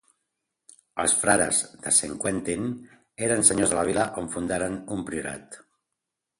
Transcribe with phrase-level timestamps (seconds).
[1.03, 2.67] Els frares de Saint-Quentin
[3.29, 5.63] eren senyors de la vila, on fundaren un priorat.